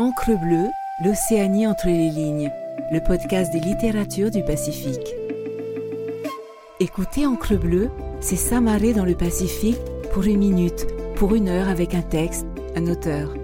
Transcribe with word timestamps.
Encre 0.00 0.30
bleue, 0.30 0.70
l'Océanie 1.04 1.66
entre 1.66 1.88
les 1.88 2.08
lignes, 2.08 2.50
le 2.90 3.00
podcast 3.00 3.52
des 3.52 3.60
littératures 3.60 4.30
du 4.30 4.42
Pacifique. 4.42 5.14
Écoutez 6.80 7.26
Encre 7.26 7.58
bleue, 7.58 7.90
c'est 8.18 8.36
s'amarrer 8.36 8.94
dans 8.94 9.04
le 9.04 9.14
Pacifique 9.14 9.76
pour 10.14 10.22
une 10.22 10.38
minute, 10.38 10.86
pour 11.16 11.34
une 11.34 11.50
heure 11.50 11.68
avec 11.68 11.94
un 11.94 12.00
texte, 12.00 12.46
un 12.76 12.86
auteur. 12.86 13.34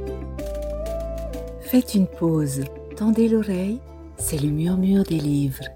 Faites 1.61 1.95
une 1.95 2.07
pause, 2.07 2.65
tendez 2.97 3.29
l'oreille, 3.29 3.79
c'est 4.17 4.41
le 4.41 4.49
murmure 4.49 5.05
des 5.05 5.19
livres. 5.19 5.76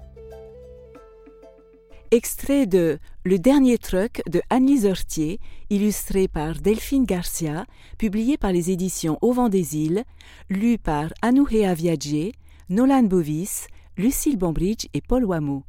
Extrait 2.13 2.65
de 2.65 2.99
Le 3.23 3.39
dernier 3.39 3.77
truc 3.77 4.21
de 4.29 4.41
Anne-Lise 4.49 5.37
illustré 5.69 6.27
par 6.27 6.55
Delphine 6.55 7.05
Garcia, 7.05 7.65
publié 7.97 8.35
par 8.37 8.51
les 8.51 8.69
éditions 8.69 9.17
Au 9.21 9.31
vent 9.31 9.47
des 9.47 9.77
îles, 9.77 10.03
lu 10.49 10.77
par 10.77 11.13
Anouhea 11.21 11.73
Viadje, 11.73 12.33
Nolan 12.67 13.03
Bovis, 13.03 13.67
Lucille 13.95 14.37
Bombridge 14.37 14.87
et 14.93 14.99
Paul 14.99 15.23
Wameau. 15.23 15.63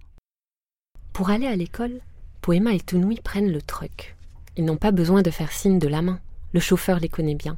Pour 1.13 1.31
aller 1.31 1.47
à 1.47 1.55
l'école, 1.55 2.01
Poema 2.41 2.75
et 2.75 2.81
Tounoui 2.81 3.21
prennent 3.23 3.53
le 3.53 3.63
truck. 3.63 4.17
Ils 4.57 4.65
n'ont 4.65 4.77
pas 4.77 4.91
besoin 4.91 5.23
de 5.23 5.31
faire 5.31 5.53
signe 5.53 5.79
de 5.79 5.87
la 5.87 6.03
main. 6.03 6.19
Le 6.53 6.59
chauffeur 6.59 6.99
les 6.99 7.09
connaît 7.09 7.37
bien. 7.37 7.57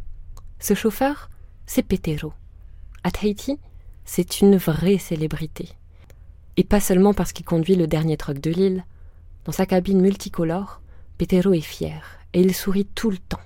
Ce 0.58 0.74
chauffeur, 0.74 1.30
c'est 1.64 1.82
Petero. 1.82 2.34
À 3.02 3.10
Tahiti, 3.10 3.58
c'est 4.04 4.42
une 4.42 4.58
vraie 4.58 4.98
célébrité. 4.98 5.70
Et 6.56 6.64
pas 6.64 6.80
seulement 6.80 7.14
parce 7.14 7.32
qu'il 7.32 7.44
conduit 7.44 7.74
le 7.74 7.86
dernier 7.86 8.16
truck 8.16 8.38
de 8.38 8.50
l'île. 8.50 8.84
Dans 9.44 9.52
sa 9.52 9.66
cabine 9.66 10.00
multicolore, 10.00 10.80
Petero 11.18 11.52
est 11.52 11.60
fier, 11.60 12.18
et 12.32 12.40
il 12.40 12.54
sourit 12.54 12.86
tout 12.86 13.10
le 13.10 13.18
temps. 13.18 13.40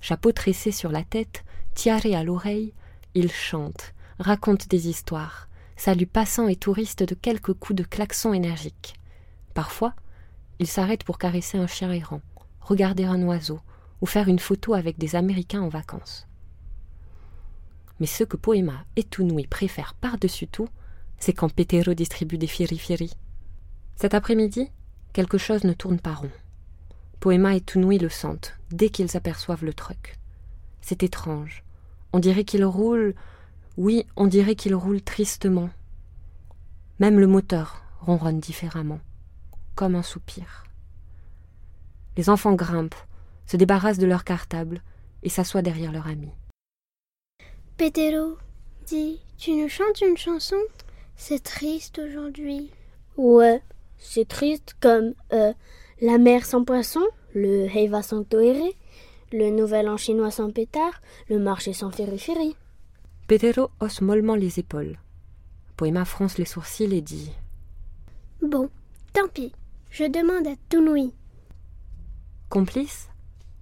Chapeau 0.00 0.32
tressé 0.32 0.72
sur 0.72 0.90
la 0.90 1.02
tête, 1.02 1.44
tiaré 1.74 2.14
à 2.14 2.24
l'oreille, 2.24 2.72
il 3.14 3.30
chante, 3.30 3.94
raconte 4.18 4.68
des 4.68 4.88
histoires, 4.88 5.48
salue 5.76 6.04
passants 6.04 6.48
et 6.48 6.56
touristes 6.56 7.02
de 7.02 7.14
quelques 7.14 7.52
coups 7.52 7.76
de 7.76 7.84
klaxon 7.84 8.32
énergiques. 8.32 8.94
Parfois, 9.54 9.94
il 10.58 10.66
s'arrête 10.66 11.04
pour 11.04 11.18
caresser 11.18 11.58
un 11.58 11.66
chien 11.66 11.90
errant, 11.92 12.22
regarder 12.60 13.04
un 13.04 13.22
oiseau, 13.22 13.60
ou 14.00 14.06
faire 14.06 14.28
une 14.28 14.38
photo 14.38 14.74
avec 14.74 14.98
des 14.98 15.16
Américains 15.16 15.62
en 15.62 15.68
vacances. 15.68 16.26
Mais 17.98 18.06
ce 18.06 18.24
que 18.24 18.36
Poema 18.36 18.84
et 18.96 19.04
Tounoui 19.04 19.46
préfèrent 19.46 19.94
par-dessus 19.94 20.46
tout, 20.46 20.68
c'est 21.20 21.34
quand 21.34 21.52
Petero 21.52 21.94
distribue 21.94 22.38
des 22.38 22.46
firi-firi. 22.46 23.12
Cet 23.96 24.14
après-midi, 24.14 24.70
quelque 25.12 25.38
chose 25.38 25.64
ne 25.64 25.74
tourne 25.74 26.00
pas 26.00 26.14
rond. 26.14 26.30
Poema 27.20 27.54
et 27.54 27.60
Tounoui 27.60 27.98
le 27.98 28.08
sentent 28.08 28.56
dès 28.70 28.88
qu'ils 28.88 29.16
aperçoivent 29.16 29.64
le 29.64 29.74
truck. 29.74 30.18
C'est 30.80 31.02
étrange. 31.02 31.62
On 32.14 32.18
dirait 32.18 32.44
qu'il 32.44 32.64
roule. 32.64 33.14
Oui, 33.76 34.06
on 34.16 34.26
dirait 34.26 34.54
qu'il 34.54 34.74
roule 34.74 35.02
tristement. 35.02 35.68
Même 36.98 37.20
le 37.20 37.26
moteur 37.26 37.82
ronronne 38.00 38.40
différemment, 38.40 39.00
comme 39.74 39.94
un 39.94 40.02
soupir. 40.02 40.64
Les 42.16 42.30
enfants 42.30 42.54
grimpent, 42.54 42.94
se 43.46 43.56
débarrassent 43.56 43.98
de 43.98 44.06
leur 44.06 44.24
cartable 44.24 44.82
et 45.22 45.28
s'assoient 45.28 45.62
derrière 45.62 45.92
leur 45.92 46.06
ami. 46.06 46.30
Petero, 47.76 48.38
dis, 48.86 49.20
tu 49.38 49.52
nous 49.52 49.68
chantes 49.68 50.00
une 50.00 50.16
chanson? 50.16 50.56
C'est 51.20 51.42
triste 51.42 51.98
aujourd'hui. 51.98 52.70
Ouais, 53.18 53.62
c'est 53.98 54.26
triste 54.26 54.74
comme 54.80 55.12
euh, 55.34 55.52
la 56.00 56.16
mer 56.16 56.46
sans 56.46 56.64
poisson, 56.64 57.02
le 57.34 57.66
Heiva 57.66 58.02
sans 58.02 58.24
toéré, 58.24 58.74
le 59.30 59.50
nouvel 59.50 59.90
an 59.90 59.98
chinois 59.98 60.30
sans 60.30 60.50
pétard, 60.50 61.02
le 61.28 61.38
marché 61.38 61.74
sans 61.74 61.90
fériféri. 61.90 62.56
Petero 63.28 63.70
hausse 63.80 64.00
mollement 64.00 64.34
les 64.34 64.58
épaules. 64.58 64.98
Poema 65.76 66.06
fronce 66.06 66.38
les 66.38 66.46
sourcils 66.46 66.94
et 66.94 67.02
dit 67.02 67.30
Bon, 68.40 68.70
tant 69.12 69.28
pis, 69.28 69.52
je 69.90 70.04
demande 70.04 70.46
à 70.46 70.56
Tounoui. 70.70 71.12
Complice, 72.48 73.10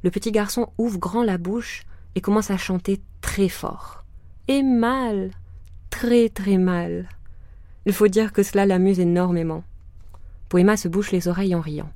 le 0.05 0.13
petit 0.13 0.31
garçon 0.31 0.73
ouvre 0.79 0.99
grand 0.99 1.25
la 1.25 1.39
bouche 1.39 1.83
et 2.15 2.21
commence 2.21 2.53
à 2.53 2.57
chanter 2.57 3.01
très 3.21 3.49
fort. 3.49 4.05
Et 4.47 4.63
mal, 4.63 5.33
très 5.91 6.29
très 6.29 6.57
mal. 6.57 7.09
Il 7.89 7.95
faut 7.95 8.09
dire 8.09 8.35
que 8.35 8.43
cela 8.43 8.67
l'amuse 8.67 9.01
énormément. 9.01 9.65
Poema 10.51 10.77
se 10.77 10.89
bouche 10.89 11.11
les 11.11 11.27
oreilles 11.27 11.55
en 11.55 11.63
riant. 11.63 11.91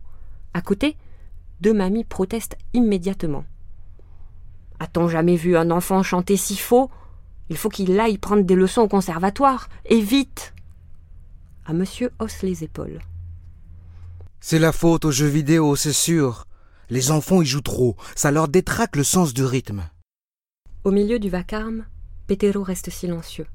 À 0.54 0.62
côté, 0.62 0.97
deux 1.60 1.75
mamies 1.75 2.04
protestent 2.04 2.56
immédiatement. 2.72 3.44
A-t-on 4.81 5.06
jamais 5.08 5.36
vu 5.36 5.54
un 5.54 5.70
enfant 5.70 6.02
chanter 6.02 6.38
si 6.38 6.56
faux? 6.56 6.91
Il 7.50 7.58
faut 7.58 7.69
qu'il 7.69 8.00
aille 8.00 8.16
prendre 8.16 8.42
des 8.42 8.54
leçons 8.54 8.81
au 8.81 8.88
conservatoire, 8.88 9.69
et 9.84 10.00
vite 10.00 10.54
À 11.66 11.75
monsieur 11.75 12.10
hausse 12.20 12.41
les 12.41 12.64
épaules. 12.64 13.00
C'est 14.41 14.58
la 14.58 14.72
faute 14.72 15.04
aux 15.04 15.10
jeux 15.10 15.26
vidéo, 15.26 15.76
c'est 15.76 15.92
sûr. 15.92 16.47
Les 16.88 17.10
enfants 17.10 17.42
y 17.42 17.47
jouent 17.47 17.60
trop, 17.60 17.97
ça 18.16 18.31
leur 18.31 18.48
détraque 18.48 18.97
le 18.97 19.04
sens 19.04 19.34
du 19.34 19.44
rythme. 19.44 19.82
Au 20.84 20.91
milieu 20.91 21.19
du 21.19 21.28
vacarme, 21.28 21.84
Petero 22.26 22.62
reste 22.62 22.88
silencieux, 22.88 23.47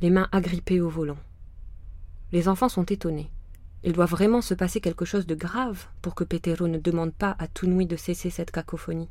les 0.00 0.08
mains 0.08 0.30
agrippées 0.32 0.80
au 0.80 0.88
volant. 0.88 1.18
Les 2.32 2.48
enfants 2.48 2.68
sont 2.68 2.84
étonnés. 2.84 3.30
Il 3.84 3.92
doit 3.92 4.06
vraiment 4.06 4.40
se 4.40 4.54
passer 4.54 4.80
quelque 4.80 5.04
chose 5.04 5.26
de 5.26 5.34
grave 5.34 5.86
pour 6.00 6.14
que 6.14 6.24
Petero 6.24 6.66
ne 6.66 6.78
demande 6.78 7.12
pas 7.12 7.36
à 7.38 7.46
Tounoui 7.46 7.86
de 7.86 7.96
cesser 7.96 8.30
cette 8.30 8.50
cacophonie. 8.50 9.10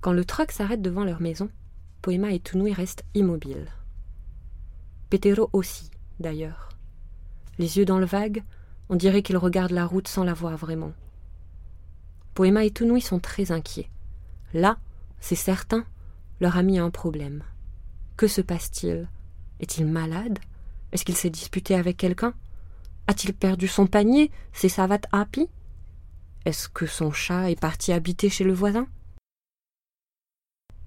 Quand 0.00 0.12
le 0.12 0.24
truck 0.24 0.50
s'arrête 0.50 0.82
devant 0.82 1.04
leur 1.04 1.20
maison, 1.20 1.50
Poema 2.00 2.32
et 2.32 2.40
Tounoui 2.40 2.72
restent 2.72 3.04
immobiles. 3.14 3.68
Petero 5.10 5.50
aussi, 5.52 5.90
d'ailleurs. 6.20 6.70
Les 7.58 7.78
yeux 7.78 7.84
dans 7.84 7.98
le 7.98 8.06
vague, 8.06 8.42
on 8.88 8.96
dirait 8.96 9.22
qu'il 9.22 9.36
regarde 9.36 9.70
la 9.70 9.86
route 9.86 10.08
sans 10.08 10.24
la 10.24 10.34
voir 10.34 10.56
vraiment. 10.56 10.92
Poema 12.34 12.64
et 12.64 12.70
Tounoui 12.70 13.00
sont 13.00 13.20
très 13.20 13.52
inquiets. 13.52 13.90
Là, 14.52 14.78
c'est 15.20 15.34
certain, 15.34 15.84
leur 16.40 16.56
ami 16.56 16.78
a 16.78 16.84
un 16.84 16.90
problème. 16.90 17.42
Que 18.16 18.26
se 18.26 18.40
passe-t-il? 18.40 19.08
Est-il 19.60 19.86
malade? 19.86 20.38
Est-ce 20.92 21.04
qu'il 21.04 21.16
s'est 21.16 21.30
disputé 21.30 21.74
avec 21.74 21.96
quelqu'un? 21.96 22.34
A-t-il 23.06 23.34
perdu 23.34 23.68
son 23.68 23.86
panier, 23.86 24.30
ses 24.52 24.68
savates 24.68 25.06
happy 25.12 25.48
Est-ce 26.44 26.68
que 26.68 26.86
son 26.86 27.12
chat 27.12 27.50
est 27.50 27.60
parti 27.60 27.92
habiter 27.92 28.30
chez 28.30 28.44
le 28.44 28.52
voisin? 28.52 28.86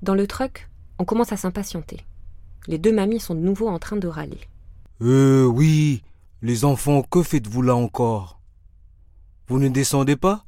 Dans 0.01 0.16
le 0.16 0.28
truck, 0.28 0.69
on 1.00 1.05
commence 1.05 1.31
à 1.31 1.38
s'impatienter. 1.38 2.05
Les 2.67 2.78
deux 2.78 2.91
mamies 2.91 3.19
sont 3.19 3.35
de 3.35 3.39
nouveau 3.39 3.67
en 3.67 3.79
train 3.79 3.97
de 3.97 4.07
râler. 4.07 4.41
Euh 5.01 5.45
oui, 5.45 6.03
les 6.41 6.66
enfants, 6.66 7.03
que 7.03 7.23
faites-vous 7.23 7.61
là 7.61 7.75
encore? 7.75 8.39
Vous 9.47 9.59
ne 9.59 9.69
descendez 9.69 10.16
pas? 10.16 10.45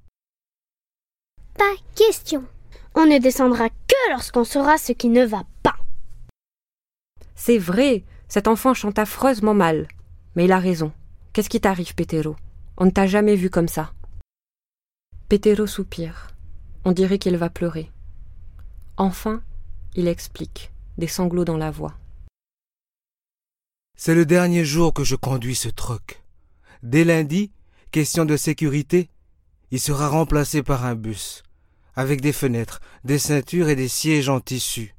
Pas 1.58 1.74
question. 1.96 2.44
On 2.96 3.06
ne 3.06 3.20
descendra 3.20 3.70
que 3.70 4.12
lorsqu'on 4.12 4.44
saura 4.44 4.78
ce 4.78 4.92
qui 4.92 5.10
ne 5.10 5.26
va 5.26 5.44
pas. 5.64 5.78
C'est 7.36 7.58
vrai, 7.58 8.04
cet 8.28 8.48
enfant 8.48 8.74
chante 8.74 9.00
affreusement 9.00 9.54
mal. 9.54 9.88
Mais 10.36 10.46
il 10.46 10.52
a 10.52 10.60
raison. 10.60 10.92
Qu'est-ce 11.32 11.50
qui 11.50 11.62
t'arrive, 11.62 11.94
Petero 11.94 12.36
On 12.78 12.86
ne 12.86 12.92
t'a 12.92 13.06
jamais 13.06 13.36
vu 13.36 13.50
comme 13.50 13.68
ça. 13.68 13.94
Petero 15.28 15.68
soupire. 15.68 16.28
On 16.86 16.92
dirait 16.92 17.20
qu'il 17.20 17.38
va 17.38 17.50
pleurer. 17.50 17.92
Enfin, 18.98 19.44
il 19.96 20.08
explique, 20.08 20.72
des 20.98 21.08
sanglots 21.08 21.46
dans 21.46 21.58
la 21.58 21.70
voix. 21.70 21.94
C'est 23.96 24.16
le 24.16 24.26
dernier 24.26 24.66
jour 24.66 24.94
que 24.94 25.04
je 25.04 25.16
conduis 25.16 25.56
ce 25.56 25.70
truck. 25.70 26.24
Dès 26.82 27.04
lundi, 27.04 27.52
question 27.92 28.26
de 28.26 28.38
sécurité, 28.38 29.10
il 29.72 29.80
sera 29.80 30.08
remplacé 30.08 30.64
par 30.64 30.86
un 30.86 30.96
bus, 30.96 31.44
avec 31.96 32.22
des 32.22 32.34
fenêtres, 32.34 32.80
des 33.04 33.20
ceintures 33.20 33.70
et 33.70 33.76
des 33.76 33.88
sièges 33.88 34.30
en 34.30 34.40
tissu. 34.40 34.96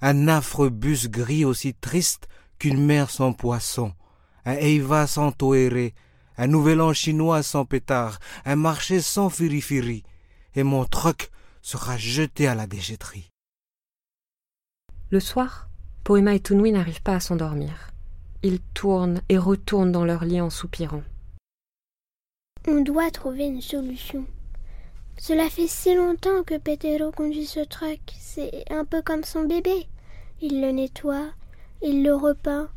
Un 0.00 0.28
affreux 0.28 0.70
bus 0.70 1.08
gris 1.08 1.44
aussi 1.44 1.74
triste 1.74 2.28
qu'une 2.58 2.82
mer 2.82 3.10
sans 3.10 3.32
poisson, 3.32 3.92
un 4.44 4.54
Eiva 4.54 5.06
sans 5.06 5.32
toéré, 5.32 5.94
un 6.36 6.46
nouvel 6.46 6.80
an 6.80 6.92
chinois 6.92 7.42
sans 7.42 7.64
pétard, 7.64 8.18
un 8.44 8.56
marché 8.56 9.00
sans 9.00 9.30
firifiri, 9.30 10.02
et 10.54 10.62
mon 10.62 10.84
truck 10.84 11.30
sera 11.62 11.96
jeté 11.96 12.46
à 12.46 12.54
la 12.54 12.66
déchetterie. 12.66 13.30
Le 15.10 15.20
soir, 15.20 15.68
Poema 16.02 16.34
et 16.34 16.40
Tounoui 16.40 16.72
n'arrivent 16.72 17.02
pas 17.02 17.16
à 17.16 17.20
s'endormir. 17.20 17.90
Ils 18.42 18.60
tournent 18.60 19.22
et 19.28 19.38
retournent 19.38 19.92
dans 19.92 20.04
leur 20.04 20.24
lit 20.24 20.40
en 20.40 20.50
soupirant. 20.50 21.02
On 22.66 22.80
doit 22.80 23.10
trouver 23.10 23.44
une 23.44 23.62
solution. 23.62 24.26
Cela 25.16 25.48
fait 25.48 25.68
si 25.68 25.94
longtemps 25.94 26.42
que 26.42 26.58
Petero 26.58 27.10
conduit 27.12 27.46
ce 27.46 27.60
truck. 27.60 28.00
C'est 28.18 28.64
un 28.70 28.84
peu 28.84 29.00
comme 29.02 29.24
son 29.24 29.44
bébé. 29.44 29.86
Il 30.42 30.60
le 30.60 30.72
nettoie, 30.72 31.28
il 31.82 32.02
le 32.02 32.14
repeint, 32.14 32.68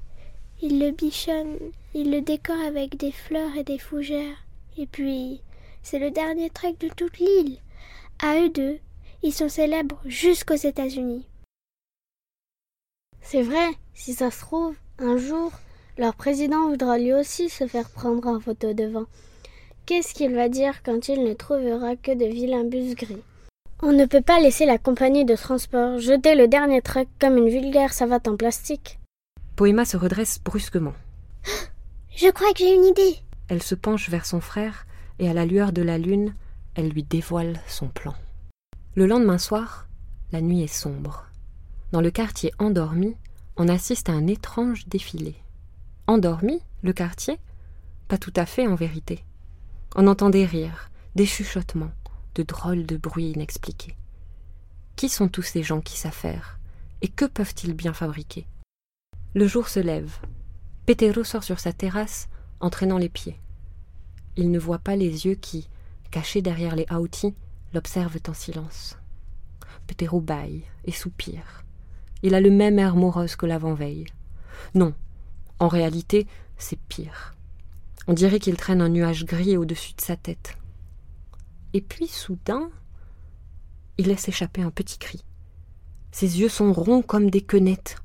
il 0.62 0.80
le 0.80 0.92
bichonne, 0.92 1.58
il 1.94 2.12
le 2.12 2.22
décore 2.22 2.60
avec 2.66 2.98
des 2.98 3.12
fleurs 3.12 3.56
et 3.56 3.64
des 3.64 3.78
fougères. 3.78 4.46
Et 4.78 4.88
puis, 4.88 5.42
c'est 5.84 6.00
le 6.00 6.12
dernier 6.12 6.50
trek 6.50 6.76
de 6.80 6.90
toute 6.90 7.20
l'île. 7.20 7.58
À 8.24 8.40
eux 8.40 8.50
deux, 8.50 8.80
ils 9.24 9.34
sont 9.34 9.50
célèbres 9.50 10.02
jusqu'aux 10.06 10.56
États-Unis. 10.56 11.26
C'est 13.22 13.42
vrai, 13.42 13.70
si 13.94 14.14
ça 14.14 14.32
se 14.32 14.40
trouve, 14.40 14.76
un 15.00 15.18
jour, 15.18 15.52
leur 15.98 16.16
président 16.16 16.70
voudra 16.70 16.98
lui 16.98 17.14
aussi 17.14 17.50
se 17.50 17.68
faire 17.68 17.90
prendre 17.90 18.28
en 18.28 18.40
photo 18.40 18.74
devant. 18.74 19.06
Qu'est-ce 19.86 20.14
qu'il 20.14 20.34
va 20.34 20.50
dire 20.50 20.82
quand 20.84 21.08
il 21.08 21.24
ne 21.24 21.34
trouvera 21.34 21.96
que 21.96 22.12
de 22.12 22.26
vilains 22.26 22.64
bus 22.64 22.96
gris? 22.96 23.24
On 23.82 23.92
ne 23.92 24.06
peut 24.06 24.22
pas 24.22 24.40
laisser 24.40 24.66
la 24.66 24.78
compagnie 24.78 25.24
de 25.24 25.36
transport 25.36 26.00
jeter 26.00 26.36
le 26.36 26.48
dernier 26.48 26.82
truck 26.82 27.08
comme 27.20 27.38
une 27.38 27.50
vulgaire 27.50 27.94
savate 27.94 28.28
en 28.28 28.36
plastique. 28.36 29.00
Poema 29.58 29.86
se 29.86 29.98
redresse 29.98 30.40
brusquement. 30.46 30.94
Je 32.16 32.30
crois 32.30 32.54
que 32.54 32.60
j'ai 32.60 32.76
une 32.76 32.86
idée. 32.86 33.16
Elle 33.48 33.64
se 33.64 33.74
penche 33.74 34.08
vers 34.08 34.28
son 34.28 34.40
frère 34.40 34.86
et 35.18 35.28
à 35.28 35.34
la 35.34 35.48
lueur 35.48 35.72
de 35.74 35.82
la 35.82 35.98
lune, 35.98 36.36
elle 36.76 36.90
lui 36.90 37.02
dévoile 37.02 37.60
son 37.68 37.88
plan. 37.88 38.14
Le 38.94 39.08
lendemain 39.08 39.40
soir, 39.40 39.88
la 40.32 40.42
nuit 40.42 40.62
est 40.62 40.68
sombre. 40.68 41.26
Dans 41.92 42.02
le 42.02 42.12
quartier 42.12 42.52
endormi, 42.60 43.16
on 43.56 43.68
assiste 43.68 44.10
à 44.10 44.12
un 44.12 44.28
étrange 44.28 44.88
défilé. 44.90 45.36
Endormi, 46.06 46.62
le 46.84 46.94
quartier? 46.94 47.40
Pas 48.10 48.20
tout 48.20 48.34
à 48.36 48.46
fait 48.46 48.68
en 48.68 48.76
vérité. 48.76 49.26
On 49.96 50.06
entend 50.06 50.30
des 50.30 50.46
rires, 50.46 50.92
des 51.16 51.26
chuchotements, 51.26 51.94
de 52.36 52.44
drôles 52.44 52.86
de 52.86 52.98
bruits 52.98 53.32
inexpliqués. 53.32 53.96
Qui 54.96 55.10
sont 55.10 55.30
tous 55.30 55.42
ces 55.42 55.64
gens 55.64 55.82
qui 55.82 55.98
s'affairent? 55.98 56.60
Et 57.02 57.08
que 57.08 57.26
peuvent-ils 57.26 57.74
bien 57.74 57.94
fabriquer? 57.94 58.46
Le 59.38 59.46
jour 59.46 59.70
se 59.70 59.80
lève. 59.80 60.18
Petero 60.88 61.24
sort 61.24 61.44
sur 61.44 61.60
sa 61.60 61.72
terrasse, 61.72 62.28
entraînant 62.60 62.98
les 62.98 63.08
pieds. 63.08 63.40
Il 64.36 64.50
ne 64.50 64.58
voit 64.58 64.80
pas 64.80 64.96
les 64.96 65.28
yeux 65.28 65.36
qui, 65.36 65.70
cachés 66.10 66.42
derrière 66.42 66.76
les 66.76 66.88
hautis, 66.90 67.36
l'observent 67.72 68.18
en 68.28 68.34
silence. 68.34 68.98
Petero 69.86 70.22
bâille 70.22 70.64
et 70.86 70.92
soupire. 70.92 71.64
Il 72.24 72.34
a 72.34 72.42
le 72.42 72.50
même 72.50 72.80
air 72.80 72.96
morose 72.96 73.36
que 73.36 73.46
l'avant-veille. 73.46 74.08
Non, 74.74 74.96
en 75.60 75.68
réalité, 75.68 76.26
c'est 76.58 76.80
pire. 76.80 77.36
On 78.08 78.14
dirait 78.14 78.40
qu'il 78.40 78.58
traîne 78.58 78.82
un 78.82 78.90
nuage 78.90 79.24
gris 79.24 79.56
au-dessus 79.56 79.94
de 79.94 80.02
sa 80.02 80.16
tête. 80.16 80.58
Et 81.74 81.82
puis, 81.82 82.08
soudain, 82.08 82.72
il 84.00 84.08
laisse 84.08 84.30
échapper 84.30 84.64
un 84.64 84.72
petit 84.72 84.98
cri. 84.98 85.24
Ses 86.12 86.40
yeux 86.40 86.50
sont 86.50 86.74
ronds 86.74 87.04
comme 87.04 87.30
des 87.30 87.42
quenettes. 87.42 87.98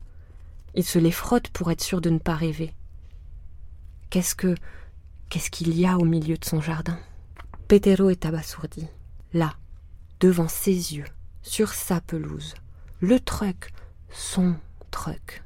Il 0.75 0.85
se 0.85 0.99
les 0.99 1.13
frotte 1.13 1.49
pour 1.49 1.71
être 1.71 1.83
sûr 1.83 2.01
de 2.01 2.11
ne 2.11 2.19
pas 2.19 2.35
rêver. 2.35 2.73
Qu'est-ce 4.11 4.35
que. 4.35 4.55
Qu'est-ce 5.29 5.51
qu'il 5.51 5.79
y 5.79 5.87
a 5.87 5.97
au 5.97 6.05
milieu 6.05 6.37
de 6.37 6.45
son 6.45 6.61
jardin? 6.61 6.99
Petero 7.69 8.11
est 8.11 8.27
abasourdi. 8.27 8.87
Là, 9.33 9.55
devant 10.21 10.49
ses 10.49 10.95
yeux, 10.95 11.07
sur 11.43 11.73
sa 11.73 12.01
pelouse, 12.01 12.55
le 13.01 13.19
truck, 13.19 13.73
son 14.11 14.55
truck, 14.91 15.43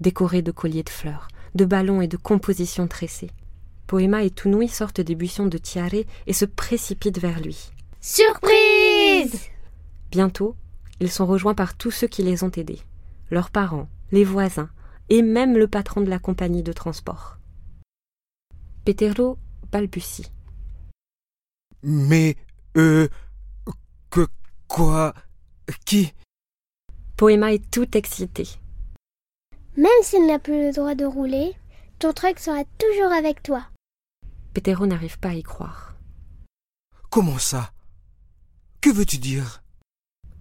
décoré 0.00 0.42
de 0.42 0.50
colliers 0.50 0.82
de 0.82 0.90
fleurs, 0.90 1.28
de 1.54 1.64
ballons 1.64 2.02
et 2.02 2.08
de 2.08 2.16
compositions 2.16 2.88
tressées. 2.88 3.30
Poema 3.86 4.22
et 4.22 4.30
Tunui 4.30 4.68
sortent 4.68 5.00
des 5.00 5.14
buissons 5.14 5.46
de 5.46 5.58
Tiare 5.58 6.04
et 6.26 6.32
se 6.32 6.44
précipitent 6.44 7.18
vers 7.18 7.40
lui. 7.40 7.70
Surprise 8.00 9.48
Bientôt, 10.10 10.56
ils 11.00 11.10
sont 11.10 11.26
rejoints 11.26 11.54
par 11.54 11.76
tous 11.76 11.90
ceux 11.90 12.06
qui 12.06 12.22
les 12.22 12.44
ont 12.44 12.50
aidés, 12.50 12.80
leurs 13.30 13.50
parents, 13.50 13.88
les 14.12 14.24
voisins, 14.24 14.70
et 15.08 15.22
même 15.22 15.56
le 15.56 15.66
patron 15.66 16.00
de 16.02 16.10
la 16.10 16.18
compagnie 16.18 16.62
de 16.62 16.72
transport. 16.72 17.38
Petero 18.84 19.38
balbutie. 19.70 20.30
Mais, 21.82 22.36
euh, 22.76 23.08
que, 24.10 24.28
quoi, 24.68 25.14
qui? 25.84 26.12
Poema 27.16 27.52
est 27.52 27.70
tout 27.70 27.96
excité. 27.96 28.46
Même 29.76 29.86
s'il 30.02 30.26
n'a 30.26 30.38
plus 30.38 30.66
le 30.66 30.72
droit 30.72 30.94
de 30.94 31.04
rouler, 31.04 31.54
ton 31.98 32.12
truck 32.12 32.38
sera 32.38 32.64
toujours 32.78 33.12
avec 33.12 33.42
toi. 33.42 33.64
Petero 34.52 34.86
n'arrive 34.86 35.18
pas 35.18 35.30
à 35.30 35.34
y 35.34 35.42
croire. 35.42 35.94
Comment 37.10 37.38
ça? 37.38 37.72
Que 38.80 38.90
veux-tu 38.90 39.18
dire? 39.18 39.62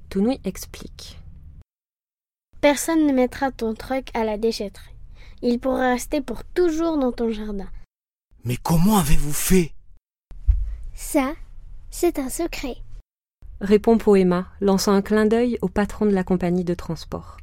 Tunui 0.09 0.41
explique. 0.43 1.20
Personne 2.61 3.07
ne 3.07 3.11
mettra 3.13 3.51
ton 3.51 3.73
truck 3.73 4.09
à 4.13 4.23
la 4.23 4.37
déchetterie. 4.37 4.95
Il 5.41 5.59
pourra 5.59 5.89
rester 5.89 6.21
pour 6.21 6.43
toujours 6.43 6.99
dans 6.99 7.11
ton 7.11 7.31
jardin. 7.31 7.67
Mais 8.45 8.55
comment 8.55 8.99
avez-vous 8.99 9.33
fait? 9.33 9.73
Ça, 10.93 11.33
c'est 11.89 12.19
un 12.19 12.29
secret. 12.29 12.77
Répond 13.61 13.97
Poema, 13.97 14.47
lançant 14.61 14.93
un 14.93 15.01
clin 15.01 15.25
d'œil 15.25 15.57
au 15.63 15.69
patron 15.69 16.05
de 16.05 16.11
la 16.11 16.23
compagnie 16.23 16.63
de 16.63 16.75
transport. 16.75 17.37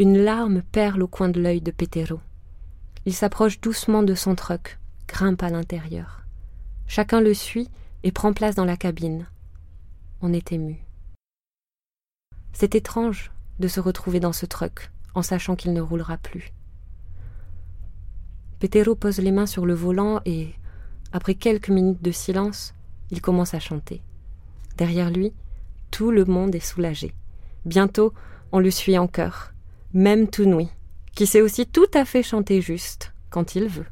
Une 0.00 0.18
larme 0.18 0.62
perle 0.62 1.02
au 1.02 1.08
coin 1.08 1.28
de 1.28 1.40
l'œil 1.40 1.60
de 1.60 1.70
Petero. 1.70 2.20
Il 3.06 3.14
s'approche 3.14 3.60
doucement 3.60 4.02
de 4.02 4.14
son 4.16 4.34
truck, 4.34 4.78
grimpe 5.06 5.42
à 5.44 5.50
l'intérieur. 5.50 6.22
Chacun 6.88 7.20
le 7.20 7.34
suit 7.34 7.68
et 8.02 8.10
prend 8.10 8.32
place 8.32 8.56
dans 8.56 8.64
la 8.64 8.76
cabine. 8.76 9.28
On 10.22 10.32
est 10.32 10.52
ému. 10.52 10.80
C'est 12.52 12.74
étrange 12.74 13.30
de 13.58 13.68
se 13.68 13.80
retrouver 13.80 14.20
dans 14.20 14.32
ce 14.32 14.46
truck 14.46 14.90
en 15.14 15.22
sachant 15.22 15.56
qu'il 15.56 15.72
ne 15.72 15.80
roulera 15.80 16.16
plus. 16.16 16.52
Petero 18.58 18.94
pose 18.94 19.18
les 19.18 19.32
mains 19.32 19.46
sur 19.46 19.66
le 19.66 19.74
volant 19.74 20.20
et, 20.24 20.54
après 21.12 21.34
quelques 21.34 21.68
minutes 21.68 22.02
de 22.02 22.10
silence, 22.10 22.74
il 23.10 23.20
commence 23.20 23.54
à 23.54 23.60
chanter. 23.60 24.02
Derrière 24.76 25.10
lui, 25.10 25.32
tout 25.90 26.10
le 26.10 26.24
monde 26.24 26.54
est 26.54 26.60
soulagé. 26.60 27.14
Bientôt, 27.64 28.12
on 28.52 28.58
le 28.58 28.70
suit 28.70 28.98
en 28.98 29.06
chœur, 29.06 29.52
même 29.92 30.28
Tunui, 30.28 30.68
qui 31.14 31.26
sait 31.26 31.40
aussi 31.40 31.66
tout 31.66 31.90
à 31.94 32.04
fait 32.04 32.22
chanter 32.22 32.60
juste 32.60 33.12
quand 33.30 33.54
il 33.54 33.68
veut. 33.68 33.86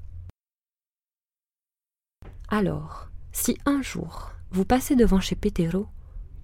Alors, 2.48 3.08
si 3.32 3.58
un 3.66 3.82
jour 3.82 4.32
vous 4.50 4.64
passez 4.64 4.94
devant 4.94 5.20
chez 5.20 5.34
Petero, 5.34 5.88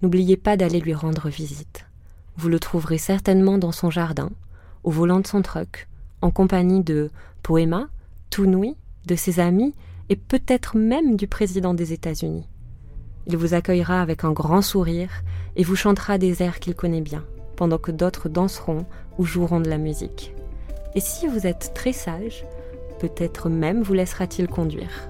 n'oubliez 0.01 0.37
pas 0.37 0.57
d'aller 0.57 0.79
lui 0.79 0.93
rendre 0.93 1.29
visite. 1.29 1.85
Vous 2.37 2.49
le 2.49 2.59
trouverez 2.59 2.97
certainement 2.97 3.57
dans 3.57 3.71
son 3.71 3.89
jardin, 3.89 4.31
au 4.83 4.91
volant 4.91 5.19
de 5.19 5.27
son 5.27 5.41
truck, 5.41 5.87
en 6.21 6.31
compagnie 6.31 6.83
de 6.83 7.11
Poema, 7.43 7.87
Tunui, 8.29 8.75
de 9.05 9.15
ses 9.15 9.39
amis 9.39 9.75
et 10.09 10.15
peut-être 10.15 10.77
même 10.77 11.15
du 11.15 11.27
président 11.27 11.73
des 11.73 11.93
États-Unis. 11.93 12.47
Il 13.27 13.37
vous 13.37 13.53
accueillera 13.53 14.01
avec 14.01 14.23
un 14.23 14.31
grand 14.31 14.61
sourire 14.61 15.23
et 15.55 15.63
vous 15.63 15.75
chantera 15.75 16.17
des 16.17 16.41
airs 16.41 16.59
qu'il 16.59 16.75
connaît 16.75 17.01
bien, 17.01 17.23
pendant 17.55 17.77
que 17.77 17.91
d'autres 17.91 18.29
danseront 18.29 18.85
ou 19.17 19.25
joueront 19.25 19.61
de 19.61 19.69
la 19.69 19.77
musique. 19.77 20.33
Et 20.95 20.99
si 20.99 21.27
vous 21.27 21.47
êtes 21.47 21.71
très 21.73 21.93
sage, 21.93 22.45
peut-être 22.99 23.49
même 23.49 23.81
vous 23.81 23.93
laissera-t-il 23.93 24.47
conduire. 24.47 25.09